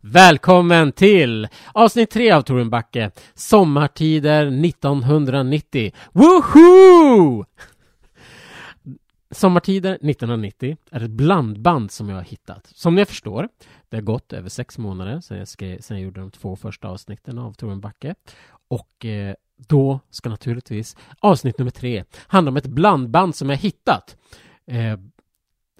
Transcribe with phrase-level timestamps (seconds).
[0.00, 7.44] Välkommen till avsnitt tre av Torunbacke Sommartider 1990 Woohoo!
[9.30, 12.66] Sommartider 1990 är ett blandband som jag har hittat.
[12.66, 13.48] Som ni förstår,
[13.88, 16.88] det har gått över sex månader sedan jag, skrev, sedan jag gjorde de två första
[16.88, 18.14] avsnitten av Torunbacke
[18.68, 24.16] Och eh, då ska naturligtvis avsnitt nummer tre handla om ett blandband som jag hittat.
[24.66, 24.98] Eh,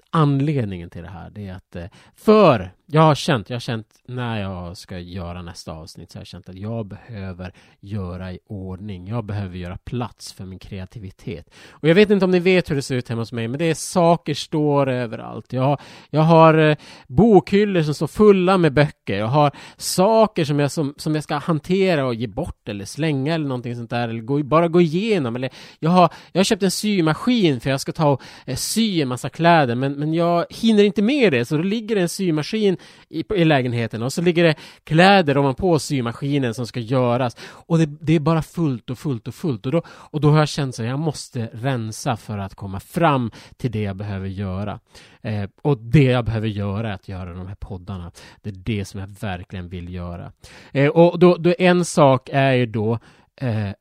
[0.09, 1.85] anledningen till det här det är att eh,
[2.15, 6.21] för jag har känt, jag har känt när jag ska göra nästa avsnitt så har
[6.21, 9.07] jag känt att jag behöver göra i ordning.
[9.07, 11.49] Jag behöver göra plats för min kreativitet.
[11.69, 13.59] Och jag vet inte om ni vet hur det ser ut hemma hos mig, men
[13.59, 15.53] det är saker står överallt.
[15.53, 16.77] Jag har, jag har eh,
[17.07, 19.17] bokhyllor som står fulla med böcker.
[19.17, 23.35] Jag har saker som jag, som, som jag ska hantera och ge bort eller slänga
[23.35, 24.09] eller någonting sånt där.
[24.09, 25.35] Eller gå, bara gå igenom.
[25.35, 25.49] Eller
[25.79, 29.07] jag har, jag har köpt en symaskin för jag ska ta och eh, sy en
[29.07, 32.77] massa kläder, men, men jag hinner inte med det, så då ligger det en symaskin
[33.09, 37.85] i, i lägenheten och så ligger det kläder ovanpå symaskinen som ska göras och det,
[37.85, 40.79] det, är bara fullt och fullt och fullt och då, och då har jag känt
[40.79, 44.79] att jag måste rensa för att komma fram till det jag behöver göra.
[45.21, 48.11] Eh, och det jag behöver göra är att göra de här poddarna.
[48.41, 50.31] Det är det som jag verkligen vill göra.
[50.71, 52.99] Eh, och då, då en sak är ju då
[53.41, 53.71] eh,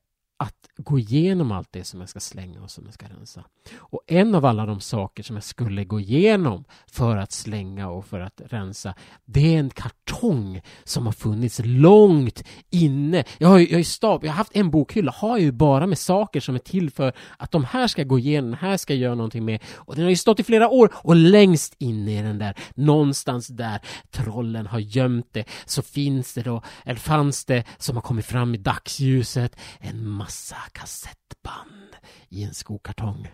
[0.78, 3.44] gå igenom allt det som jag ska slänga och som jag ska rensa.
[3.76, 8.06] Och en av alla de saker som jag skulle gå igenom för att slänga och
[8.06, 13.24] för att rensa, det är en kartong som har funnits långt inne.
[13.38, 15.98] Jag har ju, jag har, stab, jag har haft en bokhylla, har ju bara med
[15.98, 19.00] saker som är till för att de här ska gå igenom, den här ska jag
[19.00, 19.62] göra någonting med.
[19.74, 23.48] Och den har ju stått i flera år och längst inne i den där, någonstans
[23.48, 23.80] där
[24.10, 28.54] trollen har gömt det, så finns det då, eller fanns det, som har kommit fram
[28.54, 31.96] i dagsljuset, en massa kassettband
[32.28, 33.28] i en skokartong.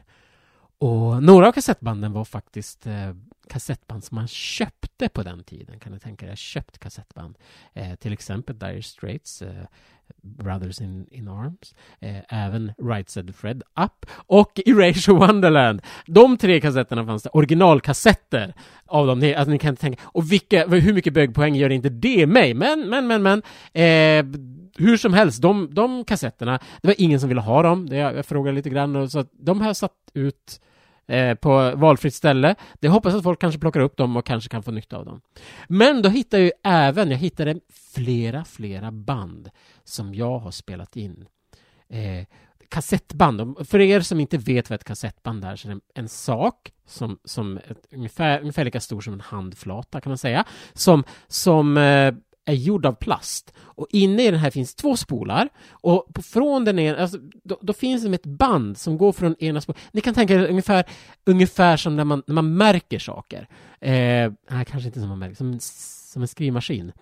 [0.78, 3.14] Och några av kassettbanden var faktiskt eh,
[3.48, 5.78] kassettband som man köpte på den tiden.
[5.78, 6.36] Kan du tänka dig?
[6.36, 7.38] Köpt kassettband.
[7.72, 9.64] Eh, till exempel Dire Straits, eh,
[10.22, 15.82] Brothers in, in Arms, eh, även Right Said Fred Up och Erasure Wonderland.
[16.06, 18.54] De tre kassetterna fanns det, originalkassetter
[18.86, 19.34] av dem.
[19.36, 22.54] Alltså, ni kan tänka, och vilka, hur mycket bögpoäng gör inte det mig?
[22.54, 23.42] Men, men, men, men.
[23.72, 24.40] Eh,
[24.76, 27.88] hur som helst, de, de kassetterna, det var ingen som ville ha dem.
[27.90, 30.60] Jag, jag frågade lite grann och så att de har satt ut
[31.06, 32.54] eh, på valfritt ställe.
[32.80, 35.20] Det hoppas att folk kanske plockar upp dem och kanske kan få nytta av dem.
[35.68, 37.60] Men då hittade jag ju även, jag hittade
[37.94, 39.50] flera, flera band
[39.84, 41.26] som jag har spelat in.
[41.88, 42.26] Eh,
[42.68, 43.68] kassettband.
[43.68, 47.18] För er som inte vet vad ett kassettband är så är det en sak som,
[47.24, 50.44] som ett, ungefär, ungefär lika stor som en handflata kan man säga.
[50.72, 53.52] Som, som eh, är gjord av plast.
[53.58, 55.48] Och inne i den här finns två spolar.
[55.70, 59.60] Och från den ena, alltså, då, då, finns det ett band som går från ena
[59.60, 59.80] spolen.
[59.92, 60.84] Ni kan tänka er ungefär,
[61.24, 63.48] ungefär som när man, när man märker saker.
[63.80, 66.92] Eh, nej, kanske inte som man märker, som, som en skrivmaskin.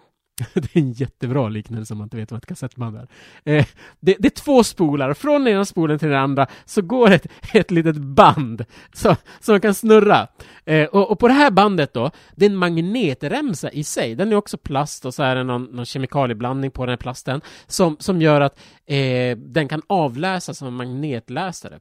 [0.54, 3.08] det är en jättebra liknelse om man inte vet vad ett kassettband är.
[3.44, 3.66] Eh,
[4.00, 7.70] det, det, är två spolar, från ena spolen till den andra så går ett, ett
[7.70, 9.16] litet band som
[9.48, 10.28] man kan snurra.
[10.64, 14.14] Eh, och, och, på det här bandet då, det är en magnetremsa i sig.
[14.14, 17.40] Den är också plast och så är det någon, någon kemikalieblandning på den här plasten
[17.66, 21.78] som, som gör att eh, den kan avläsas som en magnetläsare.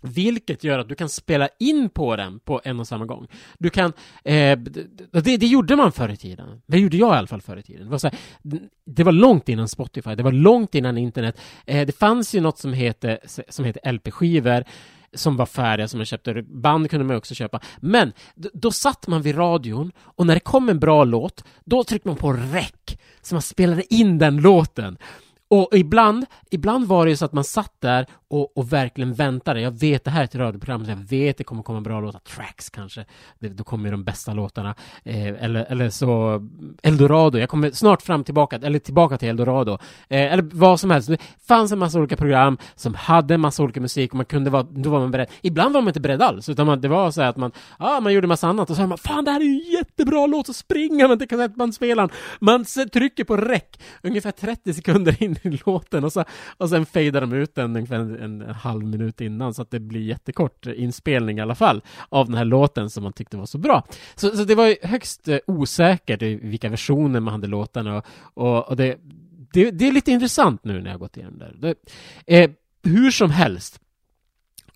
[0.00, 3.26] Vilket gör att du kan spela in på den på en och samma gång.
[3.58, 3.92] Du kan,
[4.24, 6.62] eh, det, det, gjorde man förr i tiden.
[6.66, 7.84] Det gjorde jag i alla fall förr i tiden.
[7.84, 8.18] Det var, så här,
[8.86, 11.40] det var långt innan Spotify, det var långt innan internet.
[11.66, 13.18] Eh, det fanns ju något som heter,
[13.48, 14.64] som heter LP-skivor
[15.12, 16.42] som var färdiga som man köpte.
[16.42, 17.60] Band kunde man också köpa.
[17.78, 22.08] Men då satt man vid radion och när det kom en bra låt, då tryckte
[22.08, 22.72] man på rec
[23.22, 24.98] så man spelade in den låten.
[25.50, 29.60] Och ibland, ibland var det ju så att man satt där och, och verkligen väntade.
[29.60, 32.18] Jag vet det här är ett radioprogram, så jag vet det kommer komma bra låtar.
[32.18, 33.04] Tracks kanske,
[33.38, 34.74] det, då kommer ju de bästa låtarna.
[35.04, 36.40] Eh, eller, eller så
[36.82, 39.78] Eldorado, jag kommer snart fram tillbaka, eller tillbaka till Eldorado.
[40.08, 41.08] Eh, eller vad som helst.
[41.08, 41.18] Det
[41.48, 44.62] fanns en massa olika program som hade en massa olika musik och man kunde vara,
[44.62, 45.28] då var man beredd.
[45.42, 48.12] Ibland var man inte beredd alls, utan man, det var så att man, ja, man
[48.12, 50.46] gjorde massa annat och så hör man, fan det här är ju en jättebra låt,
[50.46, 52.10] så springer man till kassettbandspelaren.
[52.40, 53.62] Man trycker på rec
[54.02, 56.24] ungefär 30 sekunder in i låten och, så,
[56.56, 59.70] och sen fejdar de ut den ungefär en, en, en, halv minut innan så att
[59.70, 63.46] det blir jättekort inspelning i alla fall av den här låten som man tyckte var
[63.46, 63.84] så bra.
[64.14, 68.04] Så, så det var ju högst eh, osäkert osäkert vilka versioner man hade låtarna och,
[68.34, 68.98] och, och det,
[69.52, 71.52] det, det, är lite intressant nu när jag gått igenom det.
[71.58, 71.74] det
[72.26, 72.50] eh,
[72.82, 73.80] hur som helst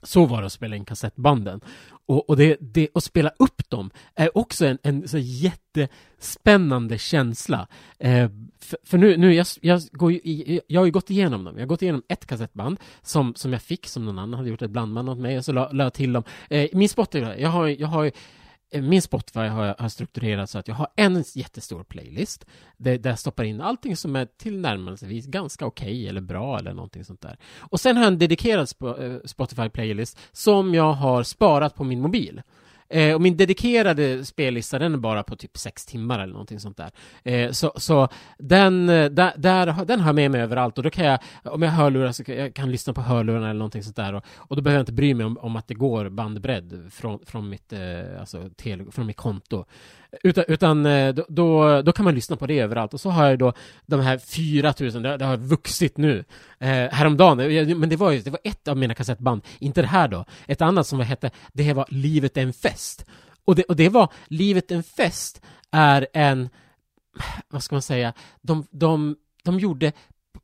[0.03, 1.61] så var det att spela in kassettbanden.
[2.07, 7.69] Och, och, det, det, att spela upp dem är också en, en så jättespännande känsla.
[7.99, 8.29] Eh,
[8.59, 11.55] för, för, nu, nu jag, jag, går ju, jag har ju gått igenom dem.
[11.55, 14.63] Jag har gått igenom ett kassettband som, som jag fick, som någon annan hade gjort
[14.63, 16.23] ett blandband åt mig, och så la, la jag till dem.
[16.51, 18.13] Eh, min Spotify, jag har, jag har
[18.83, 23.45] min Spotify har jag strukturerat så att jag har en jättestor playlist där, jag stoppar
[23.45, 27.39] in allting som är tillnärmelsevis ganska okej okay, eller bra eller någonting sånt där.
[27.59, 32.01] Och sen har jag en dedikerad eh, Spotify playlist som jag har sparat på min
[32.01, 32.43] mobil.
[32.89, 36.77] Eh, och min dedikerade spellista den är bara på typ sex timmar eller någonting sånt
[36.77, 36.91] där.
[37.23, 38.09] Eh, så, så
[38.39, 41.63] den, eh, där, där, den har jag med mig överallt och då kan jag, om
[41.63, 44.25] jag har hörlurar så kan jag kan lyssna på hörlurarna eller någonting sånt där och,
[44.37, 47.49] och då behöver jag inte bry mig om, om att det går bandbredd från, från,
[47.49, 49.65] mitt, eh, alltså, tele, från mitt konto.
[50.23, 52.95] Utan, utan eh, då, då kan man lyssna på det överallt.
[52.95, 53.53] Och så har jag då
[53.87, 56.25] de här 4000, det, det har vuxit nu.
[56.59, 59.89] Eh, häromdagen, eh, men det var ju det var ett av mina kassettband, inte det
[59.89, 63.07] här då, ett annat som hette, det här var Livet är en fest.
[63.45, 66.49] Och det, och det var, Livet är en fest är en,
[67.49, 69.93] vad ska man säga, de, de, de gjorde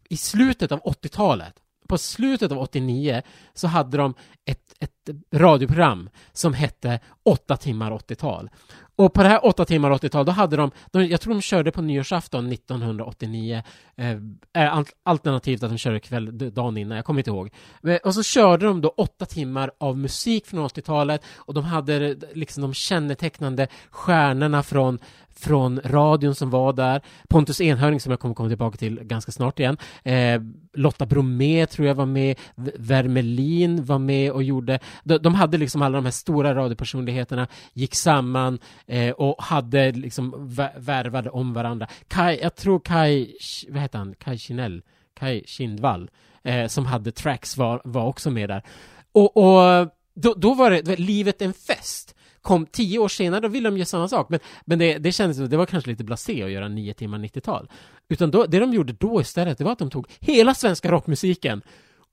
[0.08, 1.54] i slutet av 80-talet
[1.90, 3.22] på slutet av 89
[3.54, 4.14] så hade de
[4.44, 4.99] ett, ett
[5.34, 8.50] radioprogram som hette 8 timmar 80-tal.
[9.00, 11.72] Och på det här 8 timmar 80-tal, då hade de, de, jag tror de körde
[11.72, 13.62] på nyårsafton 1989,
[13.96, 14.10] eh,
[14.54, 17.50] eh alternativt att de körde kväll, dagen innan, jag kommer inte ihåg.
[17.86, 22.08] Eh, och så körde de då 8 timmar av musik från 80-talet och de hade
[22.08, 24.98] eh, liksom de kännetecknande stjärnorna från
[25.40, 29.60] från radion som var där, Pontus Enhörning som jag kommer komma tillbaka till ganska snart
[29.60, 30.40] igen, eh,
[30.72, 32.38] Lotta Bromé tror jag var med,
[32.76, 37.94] Vermelin var med och gjorde, de, de, hade liksom alla de här stora radiopersonligheterna, gick
[37.94, 41.86] samman eh, och hade liksom värvade om varandra.
[42.08, 43.36] Kai, jag tror Kai,
[43.68, 44.82] vad heter han, Kai Kinell,
[45.14, 46.10] Kai Kindvall,
[46.44, 48.62] eh, som hade tracks var, var också med där.
[49.12, 53.68] Och, och då, då var det, livet en fest kom tio år senare, då ville
[53.68, 54.28] de göra samma sak.
[54.28, 57.70] Men, men det, det kändes det var kanske lite blasé att göra nio timmar 90-tal.
[58.08, 61.62] Utan då, det de gjorde då istället, det var att de tog hela svenska rockmusiken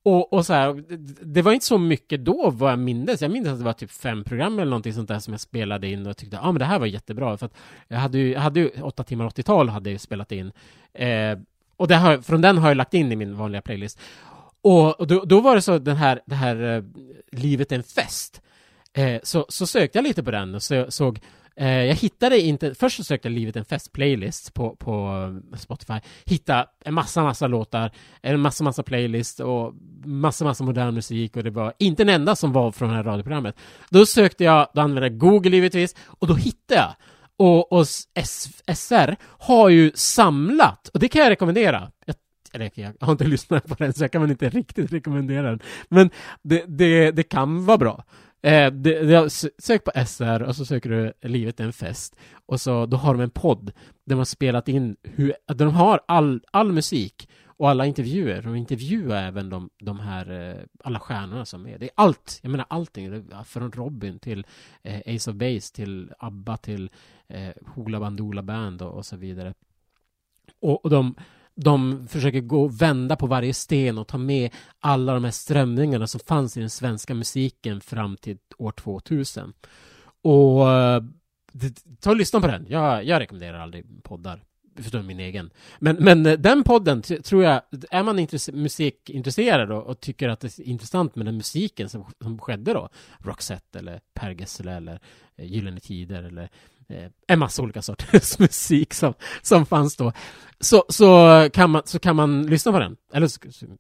[0.04, 0.84] och, och så här,
[1.26, 3.22] det var inte så mycket då vad jag mindes.
[3.22, 5.88] Jag minns att det var typ fem program eller någonting sånt där som jag spelade
[5.88, 7.38] in och tyckte, ja ah, men det här var jättebra.
[7.38, 7.54] För att
[7.88, 10.52] jag hade ju, jag hade ju åtta timmar 80-tal hade jag spelat in.
[10.94, 11.40] Eh,
[11.78, 14.00] och det har, från den har jag lagt in i min vanliga playlist.
[14.62, 16.84] Och, och då, då, var det så, den här, det här eh,
[17.32, 18.42] Livet är en fest.
[18.94, 21.20] Eh, så, så sökte jag lite på den och så, såg
[21.60, 24.92] Eh, jag hittade inte, först så sökte jag Livet en fest playlist på, på
[25.54, 29.74] eh, Spotify, hittade en massa, massa låtar, en massa, massa playlist och
[30.06, 33.04] massa, massa modern musik och det var inte en enda som var från det här
[33.04, 33.56] radioprogrammet.
[33.90, 36.94] Då sökte jag, då använde jag Google givetvis, och då hittade jag
[37.38, 37.88] och, och
[38.74, 41.92] SR har ju samlat, och det kan jag rekommendera.
[42.06, 42.16] Jag,
[42.54, 45.60] eller jag har inte lyssnat på den så jag kan väl inte riktigt rekommendera den.
[45.90, 46.10] Men
[46.42, 48.04] det, det, det kan vara bra.
[48.42, 52.62] Eh, det, det, sök på SR och så söker du Livet är en fest och
[52.62, 56.00] så då har de en podd där de har spelat in hur, där de har
[56.08, 58.42] all, all musik och alla intervjuer.
[58.42, 61.78] De intervjuar även de, de här, eh, alla stjärnorna som är.
[61.78, 63.30] Det är allt, jag menar allting.
[63.46, 64.46] Från Robin till
[64.84, 66.90] eh, Ace of Base till ABBA till
[67.28, 69.54] eh, Hoola Bandoola Band och, och så vidare.
[70.60, 71.16] Och, och de
[71.60, 76.20] de försöker gå vända på varje sten och ta med alla de här strömningarna som
[76.20, 79.54] fanns i den svenska musiken fram till år 2000.
[80.22, 81.04] Och eh,
[82.00, 82.66] ta och lyssna på den.
[82.70, 84.44] Jag, jag rekommenderar aldrig poddar
[84.78, 85.50] förutom min egen.
[85.80, 87.62] Men, men eh, den podden tror jag,
[87.92, 92.40] är man musikintresserad och, och, tycker att det är intressant med den musiken som, som
[92.40, 92.90] skedde då,
[93.20, 95.00] Roxette eller Per Gessle eller
[95.36, 96.50] eh, Gyllene Tider eller
[96.90, 100.12] Eh, en massa olika sorters musik som, som fanns då.
[100.60, 102.98] Så, så, kan man, så kan man lyssna på den.
[103.14, 103.30] Eller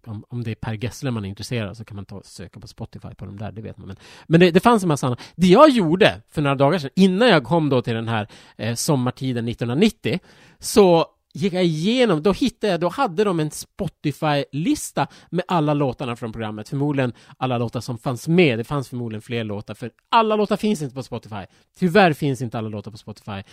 [0.06, 2.60] om, om det är Per Gessle man är intresserad av, så kan man ta söka
[2.60, 3.88] på Spotify på de där, det vet man.
[3.88, 3.98] Men,
[4.28, 5.22] men det, det fanns en massa annat.
[5.36, 8.76] Det jag gjorde för några dagar sedan, innan jag kom då till den här eh,
[8.76, 10.20] sommartiden 1990,
[10.60, 11.06] så
[11.38, 16.32] gick jag igenom, då hittade jag, då hade de en Spotify-lista med alla låtarna från
[16.32, 20.58] programmet, förmodligen alla låtar som fanns med, det fanns förmodligen fler låtar, för alla låtar
[20.58, 21.46] finns inte på Spotify.
[21.79, 23.44] Tyvärr finns inte alla låtar på Spotify,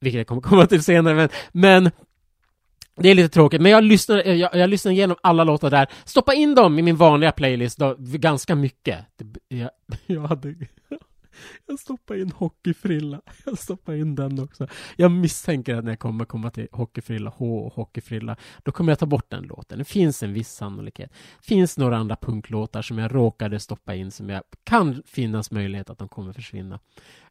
[0.00, 1.90] vilket jag kommer komma till senare, men, men
[2.96, 5.86] det är lite tråkigt, men jag lyssnar, eh, jag, jag lyssnar igenom alla låtar där,
[6.04, 8.98] stoppa in dem i min vanliga playlist då, ganska mycket.
[9.16, 9.70] Det, jag,
[10.06, 10.54] jag hade
[11.66, 13.20] jag stoppar in hockeyfrilla.
[13.44, 14.66] Jag stoppar in den också.
[14.96, 18.98] Jag misstänker att när jag kommer komma till hockeyfrilla H och hockeyfrilla, då kommer jag
[18.98, 19.78] ta bort den låten.
[19.78, 21.12] Det finns en viss sannolikhet.
[21.12, 25.90] Det finns några andra punklåtar som jag råkade stoppa in som jag kan finnas möjlighet
[25.90, 26.80] att de kommer försvinna.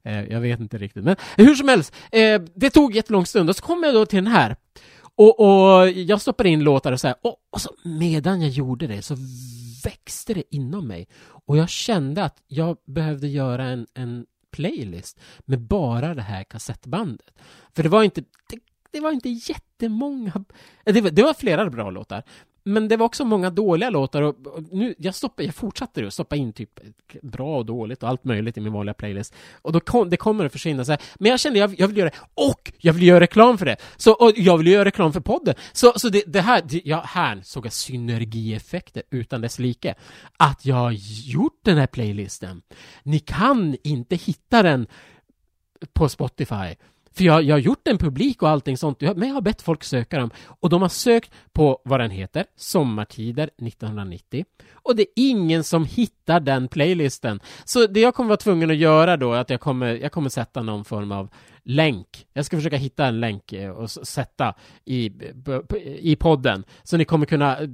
[0.04, 3.56] Eh, jag vet inte riktigt, men hur som helst, eh, det tog jättelång stund och
[3.56, 4.56] så kommer jag då till den här.
[5.16, 8.88] Och, och jag stoppade in låtar och så här, och, och så medan jag gjorde
[8.88, 9.16] det så
[9.84, 11.08] växte det inom mig.
[11.22, 17.32] Och jag kände att jag behövde göra en, en playlist med bara det här kassettbandet.
[17.76, 18.60] För det var inte, det,
[18.92, 20.44] det var inte jättemånga...
[20.84, 22.24] Det var, det var flera bra låtar,
[22.74, 24.36] men det var också många dåliga låtar och,
[24.72, 26.80] nu, jag, stoppade, jag fortsatte att stoppa in typ
[27.22, 29.36] bra och dåligt och allt möjligt i min vanliga playlist.
[29.62, 31.02] Och då kom, det kommer att försvinna så här.
[31.20, 33.78] Men jag kände, jag, jag vill göra det, och jag vill göra reklam för det!
[33.98, 35.56] Så, och jag vill göra reklam för podden!
[35.72, 39.96] Så, så det, det här, det, ja, här såg jag synergieffekter utan dess like.
[40.38, 40.92] Att jag har
[41.26, 42.62] gjort den här playlisten.
[43.04, 44.88] Ni kan inte hitta den
[45.94, 46.76] på Spotify.
[47.14, 49.84] För jag, jag har gjort en publik och allting sånt, men jag har bett folk
[49.84, 50.30] söka dem.
[50.46, 54.46] Och de har sökt på vad den heter, Sommartider 1990.
[54.74, 57.40] Och det är ingen som hittar den playlisten.
[57.66, 60.30] Så det jag kommer vara tvungen att göra då är att jag kommer, jag kommer
[60.30, 61.30] sätta någon form av
[61.64, 62.26] länk.
[62.34, 64.54] Jag ska försöka hitta en länk eh, och sätta
[64.86, 65.12] i,
[66.00, 66.64] i podden.
[66.84, 67.68] Så ni kommer kunna eh,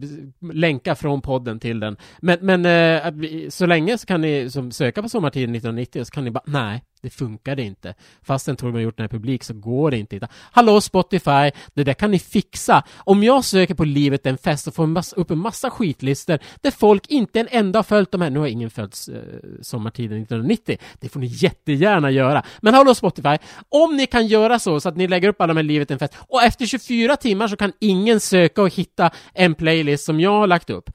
[0.54, 1.98] länka från podden till den.
[2.20, 6.24] Men, men eh, så länge så kan ni som söka på Sommartiden 1990 så kan
[6.24, 7.94] ni bara, nej, det funkade inte.
[8.22, 10.28] Fastän Torbjörn har gjort den här publik så går det inte.
[10.32, 12.84] Hallå Spotify, det där kan ni fixa.
[12.98, 16.40] Om jag söker på Livet en fest och får en massa, upp en massa skitlistor
[16.62, 18.30] där folk inte en enda har följt de här.
[18.30, 19.16] Nu har ingen följt eh,
[19.62, 20.78] Sommartiden 1990.
[21.00, 22.44] Det får ni jättegärna göra.
[22.62, 23.38] Men hallå Spotify,
[23.70, 26.00] om ni kan göra så så att ni lägger upp alla de här Livet en
[26.00, 30.32] fest och efter 24 timmar så kan ingen söka och hitta en playlist som jag
[30.32, 30.90] har lagt upp.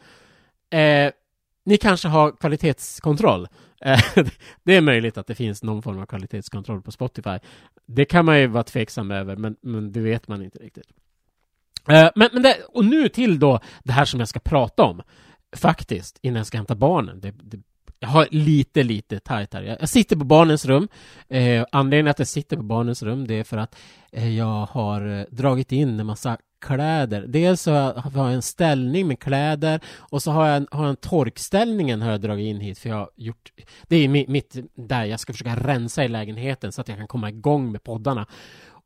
[0.73, 1.11] Eh,
[1.65, 3.49] ni kanske har kvalitetskontroll.
[3.81, 4.01] Eh,
[4.63, 7.39] det är möjligt att det finns någon form av kvalitetskontroll på Spotify.
[7.87, 10.87] Det kan man ju vara tveksam över, men, men det vet man inte riktigt.
[11.89, 15.03] Eh, men, men det, och nu till då det här som jag ska prata om,
[15.57, 17.21] faktiskt, innan jag ska hämta barnen.
[17.21, 17.61] Det, det,
[18.01, 19.77] jag har lite, lite tajt här.
[19.81, 20.89] Jag, sitter på barnens rum.
[21.29, 23.77] Eh, anledningen att jag sitter på barnens rum, det är för att
[24.13, 27.25] eh, jag har eh, dragit in en massa kläder.
[27.29, 30.97] Dels så har jag en ställning med kläder och så har jag, har jag en
[30.97, 33.53] torkställningen har jag dragit in hit för jag har gjort
[33.89, 37.29] Det är mitt, där jag ska försöka rensa i lägenheten så att jag kan komma
[37.29, 38.27] igång med poddarna.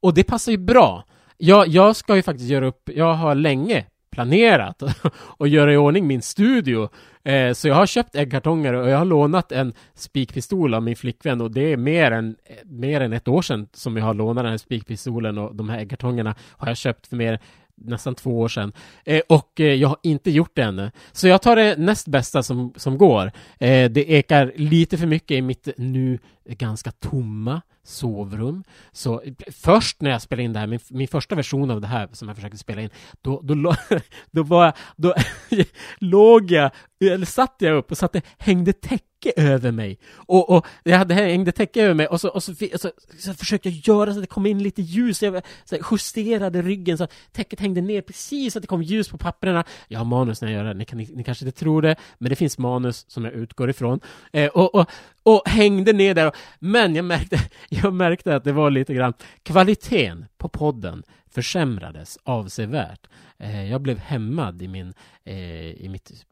[0.00, 1.04] Och det passar ju bra.
[1.36, 4.82] Jag, jag ska ju faktiskt göra upp, jag har länge planerat
[5.16, 6.88] och göra i ordning min studio.
[7.24, 11.40] Eh, så jag har köpt äggkartonger och jag har lånat en spikpistol av min flickvän
[11.40, 14.44] och det är mer än, eh, mer än ett år sedan som jag har lånat
[14.44, 17.40] den här spikpistolen och de här äggkartongerna har jag köpt för mer
[17.76, 18.72] nästan två år sedan.
[19.04, 20.90] Eh, och eh, jag har inte gjort det ännu.
[21.12, 23.32] Så jag tar det näst bästa som, som går.
[23.58, 26.18] Eh, det ekar lite för mycket i mitt nu
[26.48, 28.64] ganska tomma sovrum.
[28.92, 29.22] Så
[29.52, 32.28] först när jag spelade in det här, min, min första version av det här som
[32.28, 32.90] jag försökte spela in,
[33.22, 33.54] då, då,
[34.30, 35.14] då, var jag, då
[35.98, 39.98] låg jag, eller satt jag upp och satte, hängde täcke över mig.
[40.14, 43.34] Och, och jag hade hängde täcke över mig och så, och så, och så, så
[43.34, 45.22] försökte jag göra så att det kom in lite ljus.
[45.22, 49.08] Jag så justerade ryggen så att täcket hängde ner precis så att det kom ljus
[49.08, 49.64] på papperna.
[49.88, 51.96] Jag har manus när jag gör det, ni, kan, ni, ni kanske inte tror det,
[52.18, 54.00] men det finns manus som jag utgår ifrån.
[54.32, 54.90] Eh, och, och,
[55.24, 56.32] och hängde ner där.
[56.58, 61.02] Men jag märkte, jag märkte att det var lite grann kvaliteten på podden
[61.34, 63.06] försämrades avsevärt.
[63.38, 66.24] Eh, jag blev hämmad i, min, eh, i mitt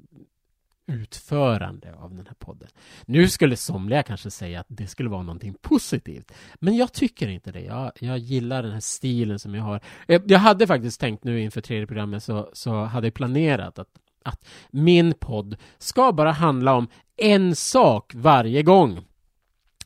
[0.87, 2.68] utförande av den här podden.
[3.06, 7.52] Nu skulle somliga kanske säga att det skulle vara någonting positivt, men jag tycker inte
[7.52, 7.61] det.
[7.61, 9.80] Jag, jag gillar den här stilen som jag har.
[10.06, 13.88] Jag, jag hade faktiskt tänkt nu inför tredje programmet så, så hade jag planerat att,
[14.24, 19.00] att min podd ska bara handla om en sak varje gång.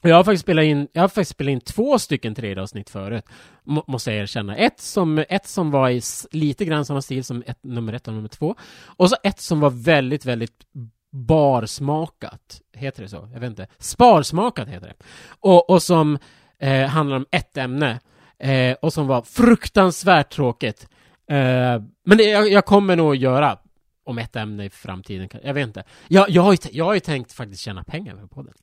[0.02, 3.24] Jag har faktiskt spelat in, jag har faktiskt spelat in två stycken 3D-avsnitt förut,
[3.64, 4.56] måste jag erkänna.
[4.56, 6.00] Ett som, ett som var i
[6.30, 8.54] lite grann samma stil som ett, nummer ett och nummer två.
[8.84, 10.66] Och så ett som var väldigt, väldigt
[11.12, 12.60] barsmakat.
[12.72, 13.28] Heter det så?
[13.32, 13.66] Jag vet inte.
[13.78, 15.04] Sparsmakat heter det.
[15.28, 16.18] Och, och som
[16.58, 18.00] eh, handlar om ett ämne.
[18.38, 20.88] Eh, och som var fruktansvärt tråkigt.
[21.30, 23.58] Eh, men det, jag, jag kommer nog göra
[24.06, 25.28] om ett ämne i framtiden.
[25.42, 25.84] Jag vet inte.
[26.08, 28.54] Jag, jag, har, ju, jag har ju tänkt faktiskt tjäna pengar på podden.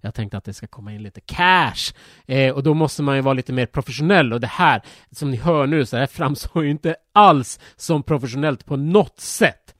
[0.00, 1.94] Jag tänkte att det ska komma in lite cash.
[2.26, 4.32] Eh, och då måste man ju vara lite mer professionell.
[4.32, 8.66] Och det här, som ni hör nu, så här framstår ju inte alls som professionellt
[8.66, 9.74] på något sätt.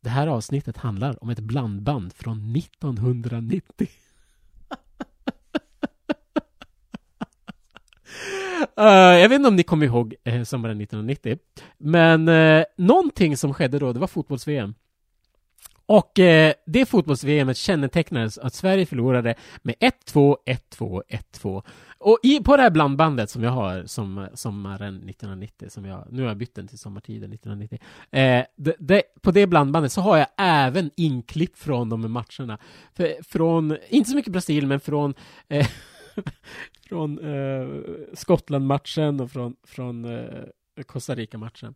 [0.00, 3.88] Det här avsnittet handlar om ett blandband från 1990.
[8.80, 8.86] Uh,
[9.20, 11.38] jag vet inte om ni kommer ihåg uh, sommaren 1990,
[11.78, 14.74] men uh, någonting som skedde då, det var fotbolls-VM.
[15.86, 21.62] Och uh, det fotbolls-VM kännetecknades att Sverige förlorade med 1-2, 1-2, 1-2.
[22.04, 26.22] Och i, på det här blandbandet som jag har som sommaren 1990, som jag, nu
[26.22, 27.78] har jag bytt den till sommartiden 1990.
[28.10, 32.58] Eh, det, det, på det blandbandet så har jag även inklipp från de matcherna.
[32.96, 35.14] För, från, inte så mycket Brasilien, men från
[35.48, 35.66] eh,
[36.88, 37.68] från eh,
[38.14, 40.44] Skottland-matchen och från, från eh,
[40.82, 41.74] Costa Rica-matchen.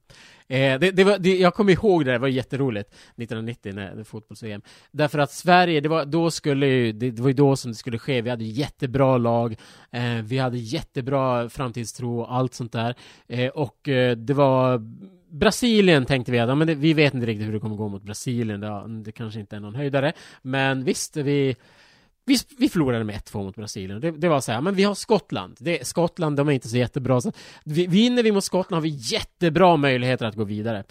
[0.48, 4.04] Eh, det, det var, det, jag kommer ihåg det, det var jätteroligt 1990 när det
[4.04, 4.62] fotbolls-VM.
[4.90, 7.74] Därför att Sverige, det var, då skulle ju, det, det var ju då som det
[7.74, 8.22] skulle ske.
[8.22, 9.56] Vi hade jättebra lag,
[9.90, 12.94] eh, vi hade jättebra framtidstro och allt sånt där.
[13.28, 14.82] Eh, och eh, det var
[15.30, 17.88] Brasilien tänkte vi att, ja, men det, vi vet inte riktigt hur det kommer gå
[17.88, 20.12] mot Brasilien, det, det kanske inte är någon höjdare.
[20.42, 21.56] Men visst, vi
[22.28, 24.00] vi, vi förlorade med 1-2 mot Brasilien.
[24.00, 25.56] Det, det var så här, men vi har Skottland.
[25.58, 27.20] Det, Skottland, de är inte så jättebra.
[27.20, 27.32] Så
[27.64, 30.84] vi, vinner vi mot Skottland har vi jättebra möjligheter att gå vidare.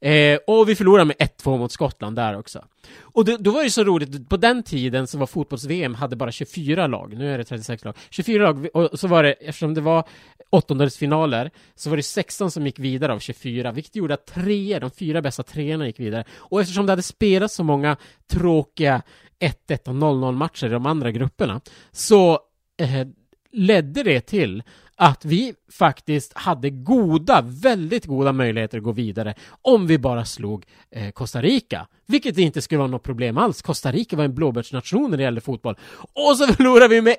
[0.00, 2.64] Eh, och vi förlorade med 1-2 mot Skottland där också.
[3.00, 6.32] Och det, då var det så roligt, på den tiden så var fotbolls-VM hade bara
[6.32, 7.94] 24 lag, nu är det 36 lag.
[8.10, 10.04] 24 lag, och så var det, eftersom det var
[10.50, 14.90] åttondelsfinaler, så var det 16 som gick vidare av 24, vilket gjorde att tre, de
[14.90, 16.24] fyra bästa treorna gick vidare.
[16.36, 17.96] Och eftersom det hade spelats så många
[18.30, 19.02] tråkiga
[19.40, 21.60] 1-1 och 0-0 matcher i de andra grupperna,
[21.92, 22.38] så
[22.80, 23.06] eh,
[23.52, 24.62] ledde det till
[25.02, 30.66] att vi faktiskt hade goda, väldigt goda möjligheter att gå vidare om vi bara slog
[30.90, 31.86] eh, Costa Rica.
[32.06, 33.62] Vilket inte skulle vara något problem alls.
[33.62, 35.76] Costa Rica var en blåbärsnation när det gällde fotboll.
[36.12, 37.16] Och så förlorade vi med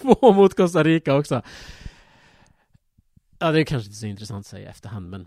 [0.00, 1.42] 1-2 mot Costa Rica också.
[3.38, 5.26] Ja, det är kanske inte så intressant att säga i efterhand, men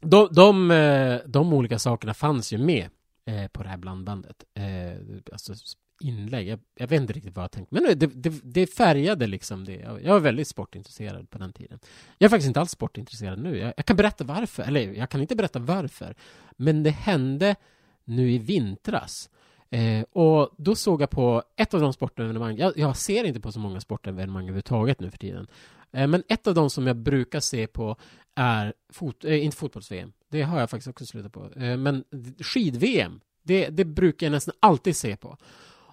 [0.00, 2.88] de, de, eh, de olika sakerna fanns ju med
[3.26, 4.44] eh, på det här blandbandet.
[4.54, 4.98] Eh,
[5.32, 5.54] alltså
[6.00, 6.48] inlägg.
[6.48, 7.74] Jag, jag, vet inte riktigt vad jag tänkte.
[7.74, 10.00] Men det, det, det färgade liksom det.
[10.02, 11.78] Jag var väldigt sportintresserad på den tiden.
[12.18, 13.58] Jag är faktiskt inte alls sportintresserad nu.
[13.58, 14.62] Jag, jag kan berätta varför.
[14.62, 16.14] Eller jag kan inte berätta varför.
[16.56, 17.56] Men det hände
[18.04, 19.30] nu i vintras.
[19.70, 23.52] Eh, och då såg jag på ett av de sportevenemang, jag, jag, ser inte på
[23.52, 25.46] så många sportevenemang överhuvudtaget nu för tiden.
[25.92, 27.96] Eh, men ett av de som jag brukar se på
[28.34, 32.04] är, fot, eh, inte fotbolls-VM, det har jag faktiskt också slutat på, eh, men
[32.40, 35.36] skid-VM, det, det brukar jag nästan alltid se på.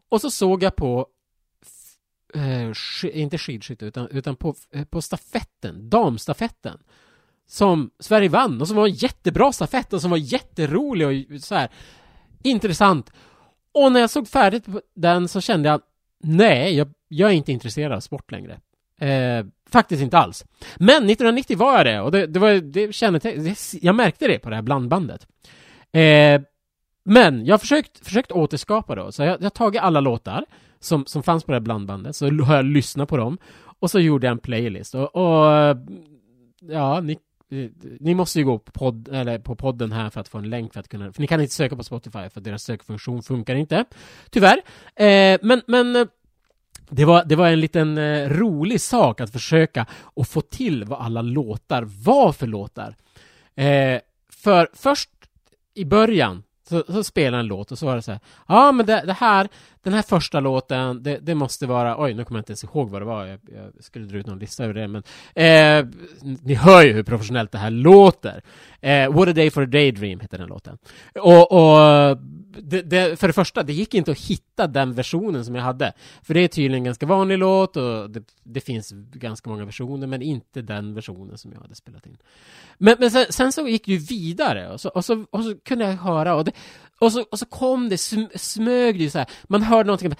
[0.09, 1.07] Och så såg jag på
[2.33, 2.71] eh,
[3.13, 6.77] inte skidskytte utan, utan på, eh, på stafetten, damstafetten
[7.47, 11.55] som Sverige vann och som var en jättebra stafett och som var jätterolig och så
[11.55, 11.69] här
[12.43, 13.11] intressant.
[13.71, 15.81] Och när jag såg färdigt den så kände jag
[16.23, 18.59] nej, jag, jag är inte intresserad av sport längre.
[18.99, 20.45] Eh, faktiskt inte alls.
[20.75, 23.19] Men 1990 var jag det och det, det var det kände,
[23.81, 25.27] jag märkte det på det här blandbandet.
[25.91, 26.41] Eh,
[27.03, 30.45] men jag har försökt, försökt återskapa då, så jag, jag har tagit alla låtar
[30.79, 33.37] som, som fanns på det här blandbandet, så har jag lyssnat på dem
[33.79, 35.77] och så gjorde jag en playlist och, och
[36.61, 37.17] ja, ni,
[37.99, 40.73] ni måste ju gå på, podd, eller på podden här för att få en länk
[40.73, 43.85] för att kunna, för ni kan inte söka på Spotify för deras sökfunktion funkar inte,
[44.29, 44.61] tyvärr.
[44.95, 46.07] Eh, men, men
[46.89, 50.99] det var, det var en liten eh, rolig sak att försöka och få till vad
[51.01, 52.95] alla låtar var för låtar.
[53.55, 55.09] Eh, för först
[55.73, 58.85] i början så, så spelade en låt och så var det så här, ja men
[58.85, 59.47] det, det här,
[59.83, 62.89] den här första låten, det, det, måste vara, oj nu kommer jag inte ens ihåg
[62.89, 65.03] vad det var, jag, jag skulle dra ut någon lista över det, men
[65.35, 65.85] eh,
[66.41, 68.43] ni hör ju hur professionellt det här låter.
[68.81, 70.77] Eh, What a day for a daydream heter den låten.
[71.15, 72.17] Och, och
[72.57, 75.93] det, det, för det första, det gick inte att hitta den versionen som jag hade.
[76.21, 80.07] För det är tydligen en ganska vanlig låt och det, det finns ganska många versioner,
[80.07, 82.17] men inte den versionen som jag hade spelat in.
[82.77, 85.55] Men, men sen, sen så gick det ju vidare och så, och så, och så
[85.55, 86.51] kunde jag höra och, det,
[87.03, 87.97] och, så, och så kom det,
[88.35, 89.29] smög det ju så här.
[89.43, 90.13] Man hörde någonting,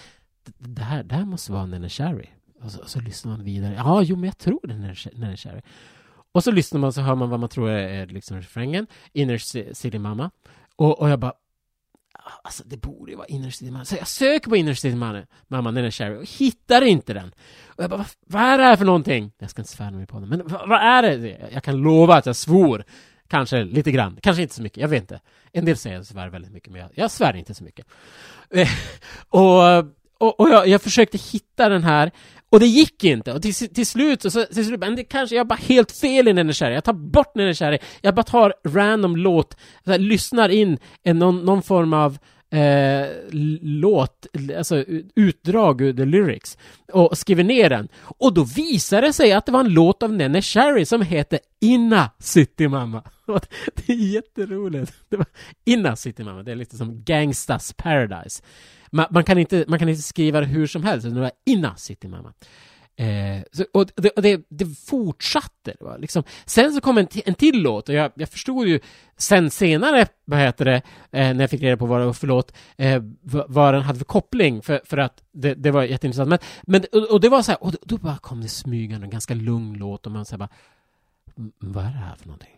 [0.58, 2.30] det här, det här måste vara Nene Cherry.
[2.62, 3.74] Och så, och så lyssnar man vidare.
[3.78, 5.62] Ja, jo, men jag tror det är Nene Cherry.
[6.32, 9.38] Och så lyssnar man så hör man vad man tror är liksom refrängen, Inner
[9.74, 10.32] City Mama.
[10.76, 11.34] Och, och jag bara,
[12.44, 13.86] Alltså det borde ju vara Inner City Mama.
[13.86, 17.32] Så jag söker på Inner City Mama, mamma, den är Cherry, och hittar inte den.
[17.68, 19.32] Och jag bara, vad, vad är det här för någonting?
[19.38, 21.50] Jag ska inte svära mig på den, men vad, vad, är det?
[21.54, 22.84] Jag kan lova att jag svor.
[23.34, 25.20] Kanske lite grann, kanske inte så mycket, jag vet inte.
[25.52, 27.86] En del säger att jag svär väldigt mycket, men jag, jag svär inte så mycket.
[28.50, 28.70] Eh,
[29.30, 29.86] och
[30.18, 32.12] och, och jag, jag, försökte hitta den här
[32.50, 35.48] och det gick inte, och till, till slut, så, till slut, men det kanske, jag
[35.48, 39.98] bara helt fel i Nene Jag tar bort Nene jag bara tar random låt, här,
[39.98, 42.18] lyssnar in en, någon, någon form av
[42.54, 43.08] eh,
[43.62, 44.84] låt, alltså
[45.16, 46.58] utdrag ur the lyrics,
[46.92, 47.88] och skriver ner den.
[48.02, 51.40] Och då visade det sig att det var en låt av Nene Cherry som heter
[51.62, 53.04] Inna City Mama.
[53.76, 54.94] Det är jätteroligt.
[55.10, 55.26] Det var
[55.66, 58.44] Inna City Mama, det är lite som Gangstas Paradise
[58.94, 61.32] man, man, kan inte, man kan inte skriva det hur som helst, utan det var
[61.46, 62.34] inna City Mamma.
[62.96, 65.76] Eh, så, och det, och det, det fortsatte.
[65.80, 65.98] Va?
[65.98, 66.24] liksom.
[66.46, 68.80] Sen så kom en, en till låt och jag, jag förstod ju
[69.18, 70.76] sen senare, vad heter det,
[71.12, 73.04] eh, när jag fick reda på vad det var för låt, eh,
[73.48, 76.30] vad den hade för koppling, för, för att det, det var jätteintressant.
[76.30, 79.06] Men, men, och, och det var så här, och då, då bara kom det smygande,
[79.06, 80.50] en ganska lugn låt och man säger bara,
[81.60, 82.58] vad är det här för någonting?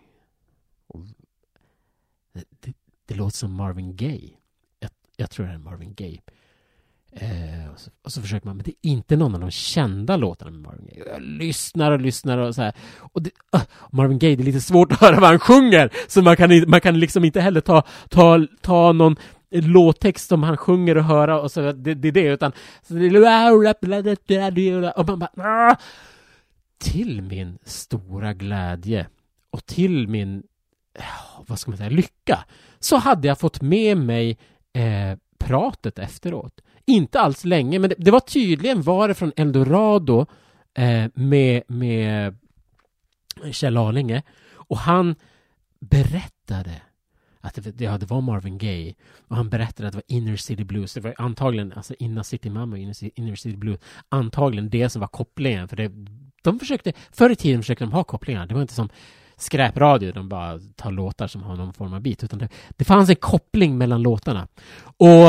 [2.33, 2.73] Det, det,
[3.05, 4.37] det låter som Marvin Gaye
[5.17, 6.21] jag tror det är Marvin Gaye.
[7.17, 10.17] Eh, och så, och så försöker man, men det är inte någon av de kända
[10.17, 11.03] låtarna med Marvin Gaye.
[11.13, 12.73] Jag lyssnar och lyssnar och så här.
[12.99, 16.21] Och det, uh, Marvin Gaye, det är lite svårt att höra vad han sjunger, så
[16.21, 19.15] man kan, man kan liksom inte heller ta, ta, ta någon
[19.51, 22.51] låttext som han sjunger och höra och så, det, det är det, utan
[24.95, 25.77] och man bara, Uh,
[26.77, 29.07] till min stora glädje
[29.49, 30.43] och till min,
[30.99, 31.03] eh,
[31.47, 32.45] vad ska man säga, lycka,
[32.79, 34.37] så hade jag fått med mig
[34.73, 36.61] eh, pratet efteråt.
[36.87, 40.25] Inte alls länge, men det, det var tydligen var det från Eldorado
[40.77, 42.35] eh, med, med
[43.51, 45.15] Kjell Arlinge och han
[45.79, 46.81] berättade
[47.41, 48.93] att det, ja, det var Marvin Gaye
[49.27, 50.93] och han berättade att det var Inner City Blues.
[50.93, 54.89] Det var antagligen, alltså Inner City Mamma och Inner City, Inner City Blues, antagligen det
[54.89, 55.67] som var kopplingen.
[55.67, 55.91] För det,
[56.43, 58.45] de försökte, förr i tiden försökte de ha kopplingar.
[58.45, 58.89] Det var inte som
[59.37, 63.09] skräpradio, de bara tar låtar som har någon form av bit, utan det, det fanns
[63.09, 64.47] en koppling mellan låtarna.
[64.97, 65.27] Och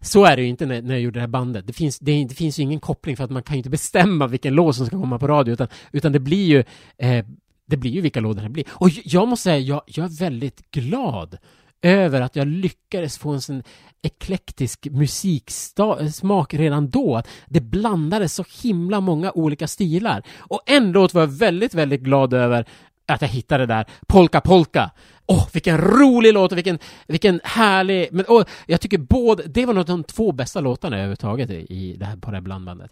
[0.00, 1.66] så är det ju inte när, när jag gjorde det här bandet.
[1.66, 4.26] Det finns, det, det finns ju ingen koppling för att man kan ju inte bestämma
[4.26, 6.64] vilken låt som ska komma på radio, utan, utan det blir ju
[6.98, 7.26] eh,
[7.66, 8.64] det blir ju vilka lådor det blir.
[8.70, 11.38] Och jag måste säga, jag, jag är väldigt glad
[11.82, 13.62] över att jag lyckades få en sån
[14.02, 17.16] eklektisk musiksmak redan då.
[17.16, 20.22] Att det blandades så himla många olika stilar.
[20.38, 22.66] Och en låt var jag väldigt, väldigt glad över
[23.06, 24.90] att jag hittade det där, Polka Polka.
[25.26, 28.08] Åh, oh, vilken rolig låt och vilken, vilken härlig...
[28.12, 29.42] Men oh, jag tycker både...
[29.42, 32.90] Det var nog de två bästa låtarna överhuvudtaget i det här, på det här blandbandet.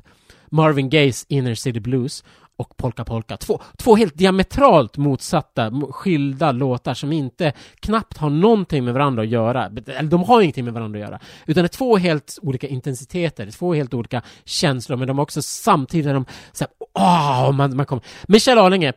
[0.50, 2.24] Marvin Gayes Inner City Blues
[2.56, 3.36] och Polka Polka.
[3.36, 9.28] Två, två helt diametralt motsatta, skilda låtar som inte knappt har någonting med varandra att
[9.28, 9.66] göra.
[9.86, 11.20] Eller de har ingenting med varandra att göra.
[11.46, 15.42] Utan det är två helt olika intensiteter, två helt olika känslor, men de har också
[15.42, 18.04] samtidigt de så här, åh, man, man kommer.
[18.28, 18.92] Michel Arlinge,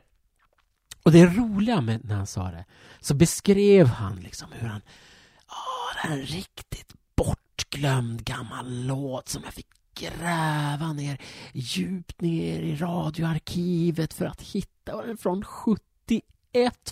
[1.07, 2.65] och det roliga med när han sa det,
[2.99, 4.81] så beskrev han liksom hur han,
[5.47, 9.67] ja, det är en riktigt bortglömd gammal låt som jag fick
[9.99, 11.21] gräva ner
[11.53, 16.23] djupt ner i radioarkivet för att hitta den från 71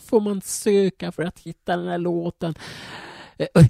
[0.06, 2.56] får man söka för att hitta den här låten.
[3.38, 3.66] Eh,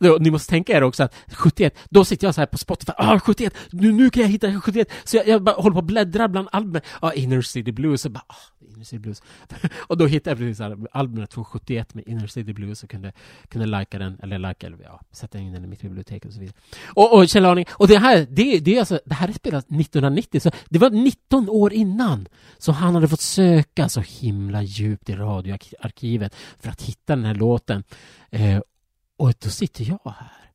[0.20, 3.20] ni måste tänka er också att 71, då sitter jag så här på Spotify, ah
[3.20, 6.28] 71, nu, nu kan jag hitta 71, så jag, jag bara håller på och bläddrar
[6.28, 9.22] bland albumen, ah Inner City Blues, och bara, ah, Inner City Blues.
[9.78, 13.12] och då hittade jag precis här, albumet från 71 med Inner City Blues och kunde,
[13.48, 16.40] kunde likea den, eller likea, eller ja, sätta in den i mitt bibliotek och så
[16.40, 16.56] vidare.
[16.86, 19.64] Och, och Kjell Arning, och det här, det, det, är alltså, det här är spelat
[19.64, 22.28] 1990, så det var 19 år innan.
[22.58, 27.34] Så han hade fått söka så himla djupt i radioarkivet för att hitta den här
[27.34, 27.84] låten.
[28.30, 28.60] Eh,
[29.16, 30.50] och då sitter jag här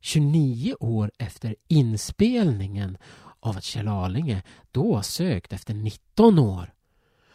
[0.00, 2.98] 29 år efter inspelningen
[3.40, 6.72] av att Kjell Arlinge då sökt efter 19 år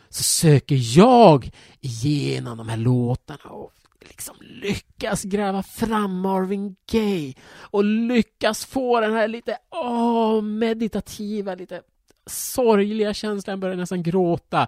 [0.10, 7.84] så söker jag igenom de här låtarna och liksom lyckas gräva fram Marvin Gaye och
[7.84, 11.82] lyckas få den här lite oh, meditativa, lite
[12.26, 14.68] sorgliga känslan, Jag börjar nästan gråta.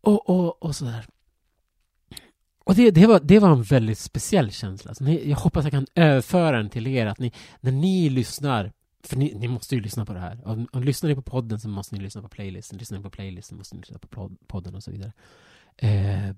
[0.00, 1.06] Och, och, och sådär.
[2.68, 4.94] Och det, det, var, det var en väldigt speciell känsla.
[4.94, 8.72] Så ni, jag hoppas jag kan överföra den till er, att ni, när ni lyssnar
[9.02, 10.40] för ni, ni, måste ju lyssna på det här.
[10.44, 12.78] Om, om lyssnar ni på podden så måste ni lyssna på playlisten.
[12.78, 15.12] Lyssnar ni på playlisten måste ni lyssna på podden och så vidare.
[15.76, 16.34] Eh,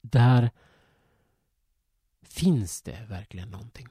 [0.00, 0.50] där
[2.22, 3.88] finns det verkligen någonting.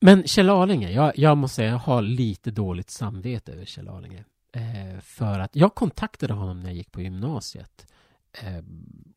[0.00, 4.24] Men Kjell Arlinge, jag, jag måste säga jag har lite dåligt samvete över Kjell Arlinge.
[4.52, 7.86] Eh, för att jag kontaktade honom när jag gick på gymnasiet.
[8.32, 8.64] Eh,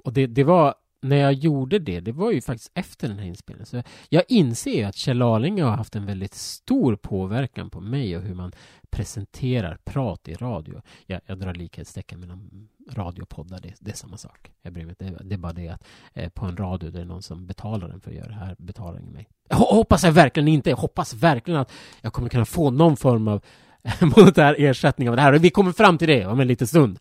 [0.04, 3.26] och det, det var när jag gjorde det, det var ju faktiskt efter den här
[3.26, 3.66] inspelningen.
[3.66, 8.18] Så jag inser ju att Kjell Arlinge har haft en väldigt stor påverkan på mig
[8.18, 8.52] och hur man
[8.90, 10.82] presenterar prat i radio.
[11.06, 14.52] Jag, jag drar likhetstecken mellan radiopoddar, det, det är samma sak.
[14.62, 17.06] Jag bryr mig det, det är bara det att eh, på en radio det är
[17.06, 19.30] någon som betalar den för att göra det här, betalar ingen mig.
[19.50, 23.28] Jag hoppas jag verkligen inte, jag hoppas verkligen att jag kommer kunna få någon form
[23.28, 23.42] av
[24.18, 25.34] monetär ersättning av det här.
[25.34, 27.00] Och vi kommer fram till det om en liten stund.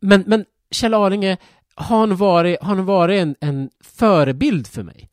[0.00, 1.36] Men, men Kjell Arlinge
[1.74, 5.10] har han varit, har han varit en, en förebild för mig.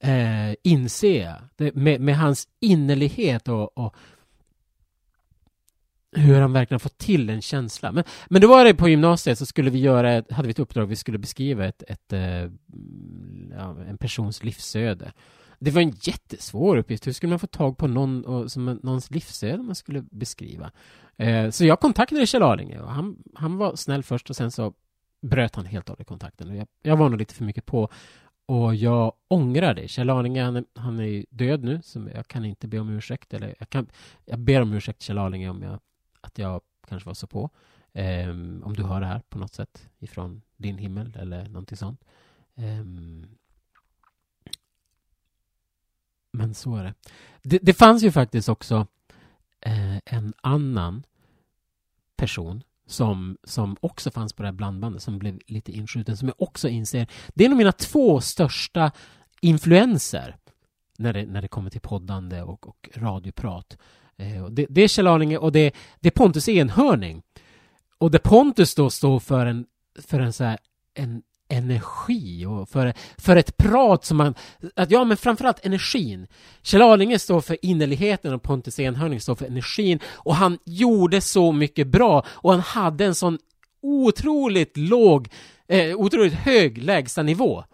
[0.00, 1.36] Eh, inser jag.
[1.56, 3.94] Det, med, med, hans innerlighet och, och,
[6.12, 7.92] hur han verkligen fått till en känsla.
[7.92, 10.58] Men, men då var det på gymnasiet så skulle vi göra, ett, hade vi ett
[10.58, 12.52] uppdrag, vi skulle beskriva ett, ett ett
[13.58, 15.12] ja, en persons livsöde.
[15.58, 17.06] Det var en jättesvår uppgift.
[17.06, 20.70] Hur skulle man få tag på någon och, som någons livsöde man skulle beskriva?
[21.16, 24.72] Eh, så jag kontaktade Kjell Arlinge och han, han var snäll först och sen så
[25.20, 26.56] bröt han helt och hållet kontakten.
[26.56, 27.88] Jag, jag var nog lite för mycket på
[28.46, 29.88] och jag ångrar det.
[29.88, 33.34] Kjell Arlinge, han är, han är död nu, så jag kan inte be om ursäkt.
[33.34, 33.86] Eller jag, kan,
[34.24, 35.78] jag ber om ursäkt Kjell Arlinge om jag,
[36.20, 37.50] att jag kanske var så på.
[37.92, 38.28] Eh,
[38.62, 42.04] om du hör det här på något sätt ifrån din himmel eller någonting sånt.
[42.54, 43.26] Um,
[46.36, 46.94] men så är det.
[47.42, 48.86] Det, det fanns ju faktiskt också
[49.60, 51.02] eh, en annan
[52.16, 56.42] person som, som också fanns på det här blandbandet som blev lite inskjuten som jag
[56.42, 58.92] också inser det är nog mina två största
[59.40, 60.36] influenser
[60.98, 63.78] när det, när det kommer till poddande och, och radioprat.
[64.16, 67.22] Eh, och det, det, är Kjell Arlinge och det, det är Pontus Enhörning.
[67.98, 69.66] Och det Pontus då står för en,
[70.02, 70.58] för en så här,
[70.94, 74.34] en energi och för, för ett prat som man...
[74.76, 76.26] Att, ja, men framförallt energin.
[76.62, 81.52] Kjell Arlinge står för innerligheten och Pontus Enhörning står för energin och han gjorde så
[81.52, 83.38] mycket bra och han hade en sån
[83.82, 85.28] otroligt låg,
[85.68, 87.64] eh, otroligt hög lägstanivå.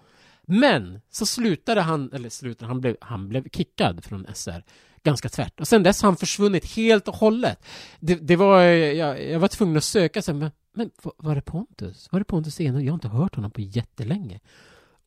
[0.47, 4.65] Men så slutade han, eller slutade, han blev, han blev kickad från SR
[5.05, 5.61] ganska tvärt.
[5.61, 7.65] Och sen dess har han försvunnit helt och hållet.
[8.01, 12.09] Det, det var, jag, jag var tvungen att söka sig, men, men var det Pontus?
[12.13, 12.87] Var det Pontus Enhörning?
[12.87, 14.41] Jag har inte hört honom på jättelänge.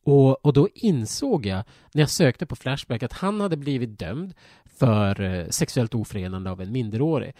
[0.04, 4.34] Och, och då insåg jag, när jag sökte på Flashback, att han hade blivit dömd
[4.64, 7.34] för eh, sexuellt ofredande av en minderårig.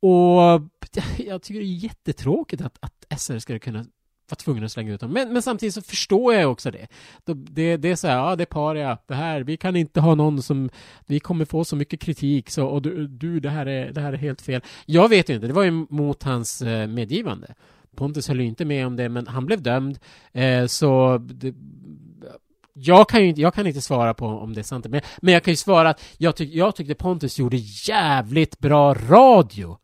[0.00, 0.62] Och
[1.18, 3.84] jag tycker det är jättetråkigt att, att SR ska kunna
[4.32, 5.10] var tvungen att slänga ut dem.
[5.10, 6.86] Men, men samtidigt så förstår jag också det.
[7.24, 10.14] Det, det är så här, ja det är paria, det här, vi kan inte ha
[10.14, 10.70] någon som,
[11.06, 14.12] vi kommer få så mycket kritik så, och du, du det, här är, det här
[14.12, 14.60] är helt fel.
[14.86, 17.54] Jag vet ju inte, det var ju mot hans eh, medgivande.
[17.96, 19.98] Pontus höll ju inte med om det, men han blev dömd.
[20.32, 21.54] Eh, så det,
[22.74, 25.34] jag kan ju inte, jag kan inte svara på om det är sant, men, men
[25.34, 27.56] jag kan ju svara att jag, tyck, jag tyckte Pontus gjorde
[27.88, 29.78] jävligt bra radio.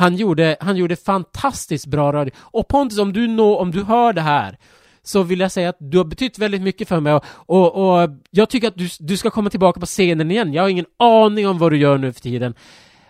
[0.00, 2.32] Han gjorde, han gjorde fantastiskt bra radio.
[2.38, 4.58] Och Pontus, om du, nå, om du hör det här
[5.02, 8.10] så vill jag säga att du har betytt väldigt mycket för mig och, och, och,
[8.30, 10.52] jag tycker att du, du ska komma tillbaka på scenen igen.
[10.52, 12.54] Jag har ingen aning om vad du gör nu för tiden.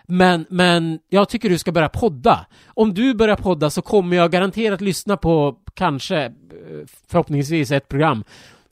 [0.07, 2.45] Men, men jag tycker du ska börja podda.
[2.67, 6.31] Om du börjar podda så kommer jag garanterat lyssna på kanske, eh,
[7.07, 8.23] förhoppningsvis ett program.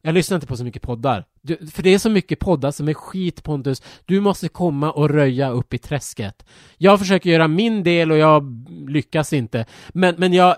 [0.01, 1.25] Jag lyssnar inte på så mycket poddar.
[1.41, 3.81] Du, för det är så mycket poddar som är skit Pontus.
[4.05, 6.45] Du måste komma och röja upp i träsket.
[6.77, 9.65] Jag försöker göra min del och jag lyckas inte.
[9.89, 10.55] Men, men jag,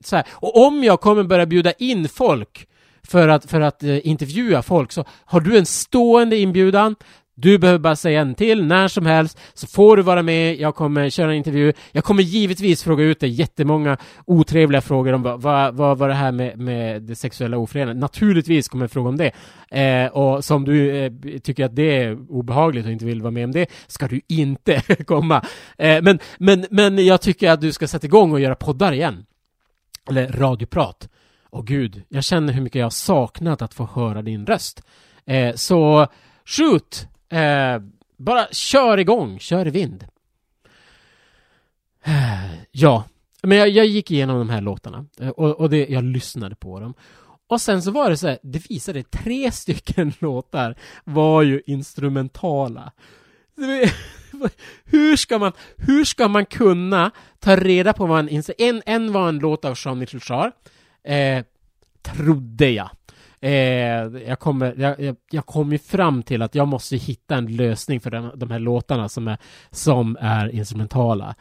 [0.00, 2.68] så här, och om jag kommer börja bjuda in folk
[3.02, 6.96] för att, för att eh, intervjua folk så har du en stående inbjudan
[7.40, 10.60] du behöver bara säga en till när som helst så får du vara med.
[10.60, 11.72] Jag kommer köra en intervju.
[11.92, 16.14] Jag kommer givetvis fråga ut dig jättemånga otrevliga frågor om vad, vad, vad var det
[16.14, 17.96] här med, med det sexuella ofredandet.
[17.96, 19.32] Naturligtvis kommer jag fråga om det.
[19.80, 23.44] Eh, och som du eh, tycker att det är obehagligt och inte vill vara med
[23.44, 25.44] om det ska du inte komma.
[25.78, 29.26] Eh, men, men, men jag tycker att du ska sätta igång och göra poddar igen.
[30.10, 31.08] Eller radioprat.
[31.50, 34.82] Och gud, jag känner hur mycket jag har saknat att få höra din röst.
[35.26, 36.06] Eh, så
[36.44, 37.08] shoot!
[37.28, 37.82] Eh,
[38.16, 40.04] bara kör igång, kör i vind.
[42.04, 43.04] Eh, ja,
[43.42, 46.80] men jag, jag, gick igenom de här låtarna eh, och, och det, jag lyssnade på
[46.80, 46.94] dem.
[47.46, 52.92] Och sen så var det så här, det visade tre stycken låtar var ju instrumentala.
[54.84, 59.28] Hur ska man, hur ska man kunna ta reda på vad en, en, en var
[59.28, 60.52] en låt av Jean-Michel Jarre,
[61.04, 61.44] eh,
[62.02, 62.90] trodde jag.
[63.40, 63.52] Eh,
[64.28, 68.00] jag, kommer, jag, jag, jag kom ju fram till att jag måste hitta en lösning
[68.00, 69.38] för den, de här låtarna som är,
[69.70, 71.34] som är instrumentala.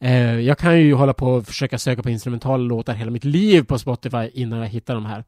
[0.00, 3.62] Eh, jag kan ju hålla på och försöka söka på instrumentala låtar hela mitt liv
[3.62, 5.24] på Spotify innan jag hittar de här.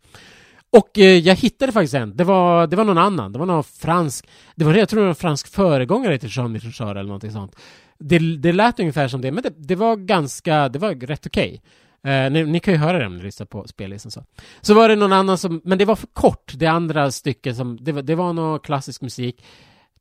[0.70, 3.64] Och eh, jag hittade faktiskt en, det var, det var någon annan, det var någon
[3.64, 7.32] fransk, det var, jag tror det var en fransk föregångare till Jean-Michel Jarre eller någonting
[7.32, 7.56] sånt.
[7.98, 11.48] Det, det lät ungefär som det, men det, det var ganska, det var rätt okej.
[11.48, 11.60] Okay.
[12.06, 14.24] Eh, ni, ni, kan ju höra det om ni lyssnar på spellistan liksom så.
[14.60, 17.78] Så var det någon annan som, men det var för kort, det andra stycket som,
[17.80, 19.44] det var, det var någon klassisk musik.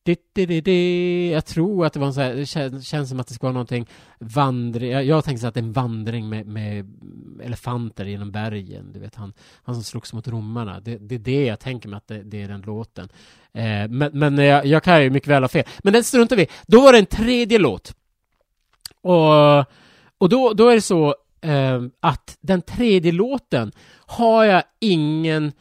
[0.03, 3.47] Jag tror att det var en så här, det känns, känns som att det ska
[3.47, 3.87] vara någonting
[4.19, 6.91] vandring, jag, jag tänkte att det är en vandring med, med,
[7.43, 10.79] elefanter genom bergen, du vet han, han som slogs mot romarna.
[10.79, 13.09] Det, det är det jag tänker mig att det, det är den låten.
[13.53, 15.65] Eh, men men jag, jag kan ju mycket väl ha fel.
[15.83, 17.95] Men den struntar vi Då var det en tredje låt.
[19.01, 19.59] Och,
[20.17, 21.15] och då, då är det så,
[21.45, 23.71] Ehm, att den tredje låten
[24.05, 25.51] har jag ingen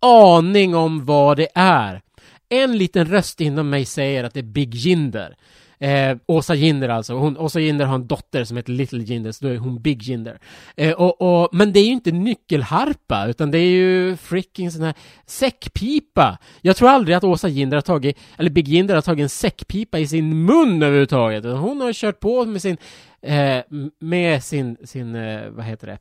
[0.00, 2.02] aning om vad det är.
[2.48, 5.36] En liten röst inom mig säger att det är Big Jinder.
[5.78, 7.14] Eh, Åsa Jinder alltså.
[7.14, 10.02] Hon, Åsa Jinder har en dotter som heter Little Jinder, så då är hon Big
[10.02, 10.38] Jinder.
[10.76, 14.82] Eh, och, och, men det är ju inte nyckelharpa, utan det är ju freaking sån
[14.82, 14.94] här
[15.26, 16.38] säckpipa.
[16.60, 19.98] Jag tror aldrig att Åsa Jinder har tagit, eller Big Jinder har tagit en säckpipa
[19.98, 21.44] i sin mun överhuvudtaget.
[21.44, 22.76] Hon har kört på med sin,
[23.22, 23.64] eh,
[23.98, 25.98] med sin, sin, eh, vad heter det?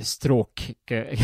[0.00, 0.74] stråk,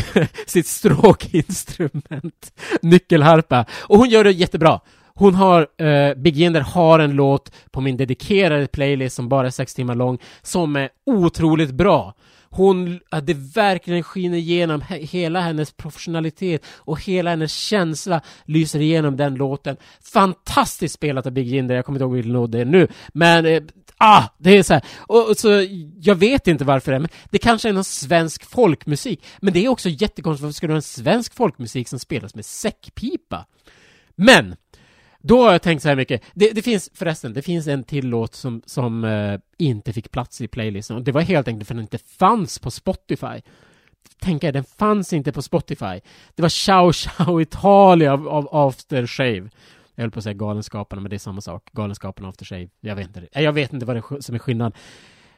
[0.45, 3.65] sitt stråkinstrument, nyckelharpa.
[3.81, 4.79] Och hon gör det jättebra.
[5.13, 9.51] Hon har, eh, Big Jinder har en låt på min dedikerade playlist som bara är
[9.51, 12.13] sex timmar lång, som är otroligt bra
[12.55, 19.17] hon, att det verkligen skiner igenom hela hennes professionalitet och hela hennes känsla lyser igenom
[19.17, 19.77] den låten.
[20.13, 23.45] Fantastiskt spelat av Big Jinder, jag kommer inte ihåg vilken låt det är nu, men
[23.45, 23.63] eh,
[23.97, 24.83] Ah, det är så här.
[24.99, 25.67] Och, och, så,
[26.01, 29.25] jag vet inte varför det är, men det kanske är någon svensk folkmusik.
[29.39, 32.45] Men det är också jättekonstigt, varför skulle du ha en svensk folkmusik som spelas med
[32.45, 33.45] säckpipa?
[34.15, 34.55] Men!
[35.27, 36.23] Då har jag tänkt så här mycket.
[36.33, 40.41] Det, det finns förresten, det finns en till låt som, som uh, inte fick plats
[40.41, 40.97] i playlisten.
[40.97, 43.41] Och det var helt enkelt för att den inte fanns på Spotify.
[44.19, 46.01] Tänk er, den fanns inte på Spotify.
[46.35, 49.49] Det var Ciao Ciao Italia av, av Aftershave.
[49.95, 51.69] Jag höll på att säga Galenskaparna, men det är samma sak.
[51.71, 52.67] Galenskaparna och After Shave.
[52.81, 54.73] Jag vet inte, jag vet inte vad det är som är skillnad.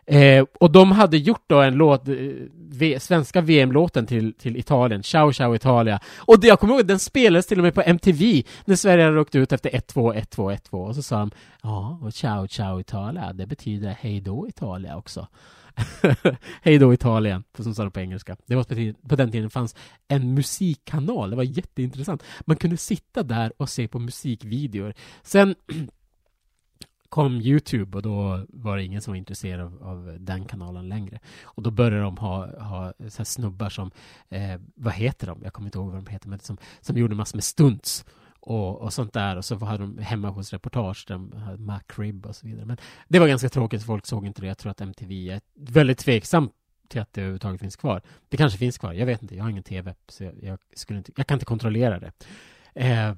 [0.07, 2.15] Eh, och de hade gjort då en låt, eh,
[2.53, 5.99] v, svenska VM-låten till, till Italien, Ciao Ciao Italia.
[6.17, 9.19] Och det, jag kommer ihåg, den spelades till och med på MTV när Sverige hade
[9.19, 10.87] åkt ut efter 1-2, 1-2, 1-2.
[10.87, 11.31] Och så sa de,
[11.63, 15.27] ja, och Ciao Ciao Italia, det betyder hej då Italia också.
[16.61, 18.37] Hej då Italien, som sa det på engelska.
[18.45, 18.63] Det var
[19.07, 19.75] på den tiden det fanns
[20.07, 22.23] en musikkanal, det var jätteintressant.
[22.45, 24.93] Man kunde sitta där och se på musikvideor.
[25.23, 25.55] Sen
[27.09, 31.19] kom Youtube och då var det ingen som var intresserad av, av den kanalen längre.
[31.43, 33.91] Och då började de ha, ha så snubbar som,
[34.29, 35.41] eh, vad heter de?
[35.43, 38.05] Jag kommer inte ihåg vad de heter, men som, som gjorde massor med stunts
[38.39, 39.35] och, och sånt där.
[39.35, 42.65] Och så hade de hemma hos reportage, de hade MacRib och så vidare.
[42.65, 44.47] Men det var ganska tråkigt, folk såg inte det.
[44.47, 46.49] Jag tror att MTV är väldigt tveksam
[46.87, 48.01] till att det överhuvudtaget finns kvar.
[48.29, 49.35] Det kanske finns kvar, jag vet inte.
[49.35, 52.11] Jag har ingen TV, så jag, jag skulle inte, jag kan inte kontrollera det.
[52.73, 53.13] Eh,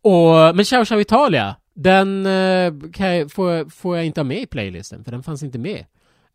[0.00, 4.46] och, men Ciao Ciao Italia, den eh, jag, får, får jag inte ha med i
[4.46, 5.84] playlisten, för den fanns inte med.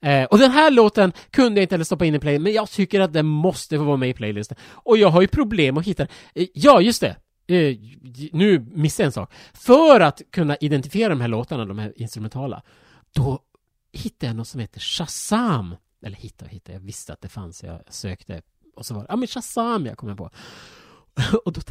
[0.02, 2.70] Eh, och den här låten kunde jag inte heller stoppa in i playlisten, men jag
[2.70, 4.58] tycker att den måste få vara med i playlisten.
[4.64, 6.14] Och jag har ju problem att hitta den.
[6.36, 7.16] Eh, ja, just det!
[7.52, 7.78] eh,
[8.32, 9.34] nu missade jag en sak.
[9.54, 12.64] För att kunna identifiera de här låtarna, de här instrumentala,
[13.12, 13.40] då
[13.92, 15.76] hittade jag något som heter Shazam.
[16.06, 18.42] Eller hitta och hitta, jag visste att det fanns, jag sökte
[18.76, 20.30] och så var det, ja men Shazam jag kom på.
[21.46, 21.62] och, då,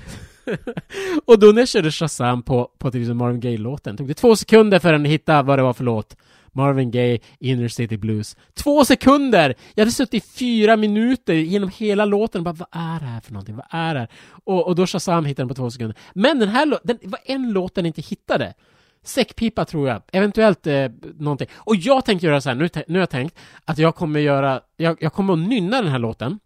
[1.24, 4.36] och då när jag körde Shazam på, på typ till Marvin Gaye-låten, tog det två
[4.36, 6.16] sekunder för att hitta vad det var för låt.
[6.52, 8.36] Marvin Gaye, Inner City Blues.
[8.54, 9.54] Två sekunder!
[9.74, 13.20] Jag hade suttit i fyra minuter genom hela låten och bara, vad är det här
[13.20, 13.56] för någonting?
[13.56, 14.08] Vad är det här?
[14.44, 15.96] Och, och då Shazam hittade den på två sekunder.
[16.14, 18.54] Men den här låten, det var en låt den inte hittade.
[19.02, 21.48] Säckpipa tror jag, eventuellt eh, någonting.
[21.54, 24.60] Och jag tänkte göra så här, nu, nu har jag tänkt att jag kommer göra,
[24.76, 26.38] jag, jag kommer att nynna den här låten.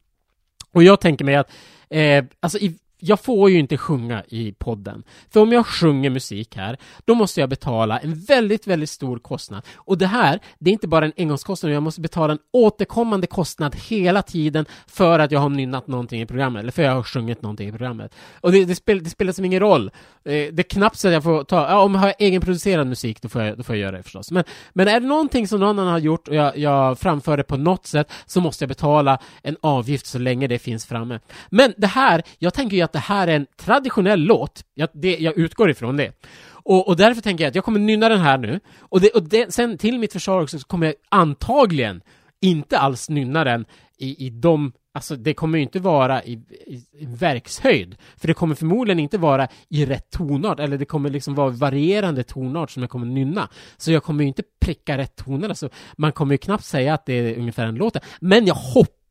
[0.73, 1.51] Och jag tänker mig att,
[1.91, 5.03] eh, alltså i jag får ju inte sjunga i podden.
[5.31, 9.63] För om jag sjunger musik här, då måste jag betala en väldigt, väldigt stor kostnad.
[9.75, 13.77] Och det här, det är inte bara en engångskostnad, jag måste betala en återkommande kostnad
[13.77, 17.03] hela tiden för att jag har nynnat någonting i programmet, eller för att jag har
[17.03, 18.15] sjungit någonting i programmet.
[18.41, 19.91] Och det, det, spel, det spelar som ingen roll.
[20.25, 23.23] Eh, det är knappt så att jag får ta, ja, om jag har egenproducerad musik,
[23.23, 24.31] då får, jag, då får jag göra det förstås.
[24.31, 27.43] Men, men är det någonting som någon annan har gjort och jag, jag framför det
[27.43, 31.21] på något sätt, så måste jag betala en avgift så länge det finns framme.
[31.51, 35.17] Men det här, jag tänker ju att det här är en traditionell låt, jag, det,
[35.17, 36.13] jag utgår ifrån det.
[36.47, 39.23] Och, och, därför tänker jag att jag kommer nynna den här nu, och, det, och
[39.23, 42.01] det, sen till mitt försvar också så kommer jag antagligen
[42.41, 43.65] inte alls nynna den
[43.99, 48.35] i, i de Alltså det kommer ju inte vara i, i, i, verkshöjd, för det
[48.35, 52.83] kommer förmodligen inte vara i rätt tonart, eller det kommer liksom vara varierande tonart som
[52.83, 53.49] jag kommer nynna.
[53.77, 57.07] Så jag kommer ju inte pricka rätt toner, alltså man kommer ju knappt säga att
[57.07, 57.97] det är ungefär en låt.
[58.21, 59.04] Men jag hoppas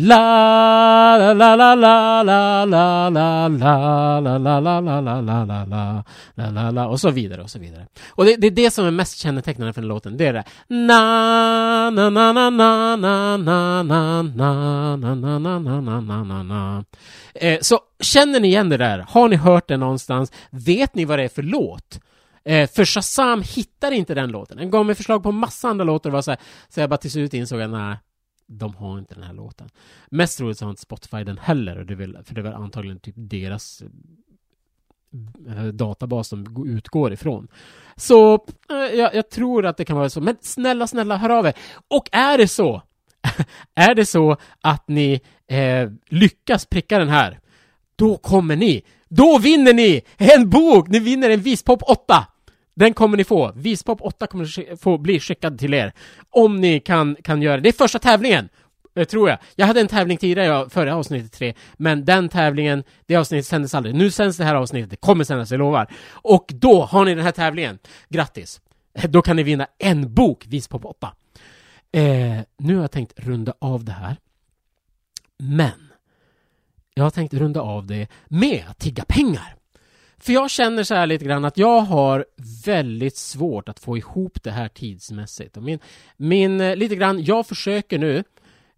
[0.00, 5.44] La la la la la la la la la la la la la la la
[5.44, 6.04] la la
[6.36, 7.86] la la la och så vidare och så vidare.
[8.08, 10.16] Och det, det är det som är mest kännetecknande för den låten.
[10.16, 15.58] Det är det na na na na na na na na na na na na
[15.58, 16.84] na na na na na
[17.34, 18.98] eh, Så känner ni igen det där?
[19.08, 20.32] Har ni hört det någonstans?
[20.50, 22.00] Vet ni vad det är för låt?
[22.44, 24.56] Eh, för Shazam hittar inte den låten.
[24.56, 27.10] Den gav mig förslag på massa andra låtar, var så, här, så jag bara till
[27.10, 27.96] slut insåg att nej,
[28.48, 29.70] de har inte den här låten.
[30.10, 32.42] Mest troligt så har inte Spotify den heller, och det är väl, för det är
[32.42, 37.48] väl antagligen typ deras eh, eh, databas som utgår ifrån.
[37.96, 38.34] Så
[38.70, 41.54] eh, jag, jag, tror att det kan vara så, men snälla, snälla, hör av er!
[41.88, 42.82] Och är det så,
[43.74, 47.40] är det så att ni eh, lyckas pricka den här,
[47.96, 50.88] då kommer ni, då vinner ni en bok!
[50.88, 52.26] Ni vinner en Vispop 8!
[52.78, 53.52] Den kommer ni få.
[53.56, 55.92] Vispop 8 kommer få bli skickad till er.
[56.30, 57.62] Om ni kan, kan göra det.
[57.62, 58.48] Det är första tävlingen!
[58.94, 59.38] Eh, tror jag.
[59.56, 63.94] Jag hade en tävling tidigare, förra avsnittet 3 men den tävlingen, det avsnittet sändes aldrig.
[63.94, 65.92] Nu sänds det här avsnittet, det kommer sändas, jag lovar.
[66.10, 67.78] Och då har ni den här tävlingen.
[68.08, 68.60] Grattis!
[68.94, 71.12] Eh, då kan ni vinna en bok, Vispop 8.
[71.92, 72.02] Eh,
[72.58, 74.16] nu har jag tänkt runda av det här.
[75.38, 75.90] Men
[76.94, 79.57] jag har tänkt runda av det med att tigga pengar.
[80.20, 82.26] För jag känner så här lite grann att jag har
[82.64, 85.56] väldigt svårt att få ihop det här tidsmässigt.
[85.56, 85.78] Och min,
[86.16, 88.24] min, eh, lite grann, jag försöker nu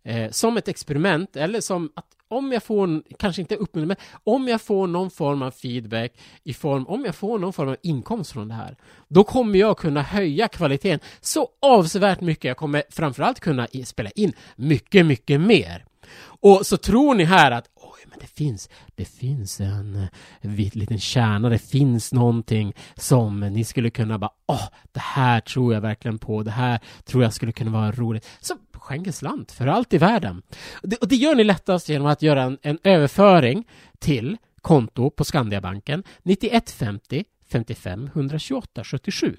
[0.04, 4.48] eh, som ett experiment eller som att om jag får, kanske inte uppmuntran, men om
[4.48, 6.12] jag får någon form av feedback
[6.44, 8.76] i form, om jag får någon form av inkomst från det här,
[9.08, 12.44] då kommer jag kunna höja kvaliteten så avsevärt mycket.
[12.44, 15.84] Jag kommer framförallt kunna spela in mycket, mycket mer.
[16.22, 17.68] Och så tror ni här att
[18.10, 20.08] men det finns, det finns en eh,
[20.40, 25.74] vit liten kärna, det finns någonting som ni skulle kunna bara, åh, det här tror
[25.74, 28.28] jag verkligen på, det här tror jag skulle kunna vara roligt.
[28.40, 30.42] Så skänk en slant, för allt i världen.
[30.72, 35.10] Och det, och det gör ni lättast genom att göra en, en överföring till konto
[35.10, 39.36] på Skandiabanken 9150 55 128 77.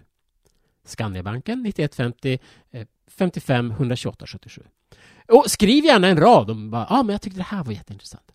[0.85, 2.39] Skandiabanken 9150
[3.07, 4.61] 55 128 77.
[5.27, 8.31] Och skriv gärna en rad om bara, ah, men jag tyckte det här var jätteintressant.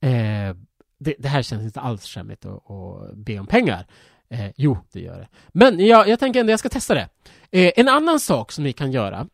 [0.00, 0.56] Eh,
[0.98, 3.86] det, det, här känns inte alls skämmigt att, att be om pengar.
[4.30, 5.28] Eh, jo, det gör det.
[5.48, 7.08] Men jag, jag tänker ändå jag ska testa det.
[7.50, 9.26] Eh, en annan sak som ni kan göra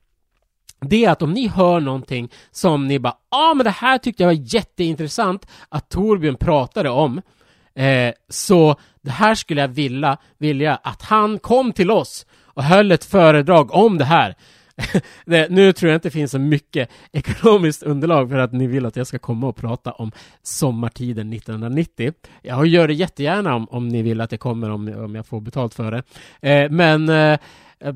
[0.80, 3.98] det är att om ni hör någonting som ni bara ja ah, men det här
[3.98, 7.20] tyckte jag var jätteintressant att Torbjörn pratade om
[7.74, 12.92] eh, så det här skulle jag vilja, vilja att han kom till oss och höll
[12.92, 14.34] ett föredrag om det här
[15.24, 18.86] det, nu tror jag inte det finns så mycket ekonomiskt underlag för att ni vill
[18.86, 20.12] att jag ska komma och prata om
[20.42, 22.12] sommartiden 1990.
[22.42, 25.40] Jag gör det jättegärna om, om ni vill att det kommer om, om jag får
[25.40, 26.02] betalt för det.
[26.50, 27.38] Eh, men eh,
[27.80, 27.94] eh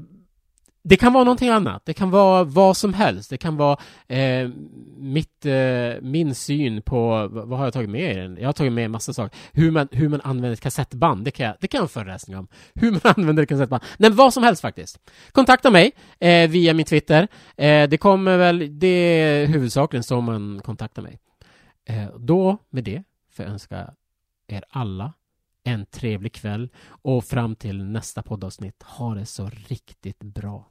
[0.83, 1.83] det kan vara någonting annat.
[1.85, 3.31] Det kan vara vad som helst.
[3.31, 4.49] Det kan vara eh,
[4.97, 8.37] mitt, eh, min syn på, vad har jag tagit med i den?
[8.41, 9.39] Jag har tagit med en massa saker.
[9.53, 12.37] Hur man, hur man använder ett kassettband, det kan jag, det kan jag en föreläsning
[12.37, 12.49] om.
[12.75, 13.83] Hur man använder ett kassettband.
[13.97, 14.99] Nej, vad som helst faktiskt.
[15.33, 17.29] Kontakta mig eh, via min Twitter.
[17.57, 21.19] Eh, det kommer väl, det är huvudsakligen så man kontaktar mig.
[21.89, 23.03] Eh, då, med det,
[23.33, 23.91] får jag önska
[24.49, 25.13] er alla
[25.69, 30.71] en trevlig kväll och fram till nästa poddavsnitt, ha det så riktigt bra.